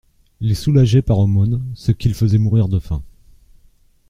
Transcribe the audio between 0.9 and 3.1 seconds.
par aumône ceux qu'ils faisaient mourir de faim.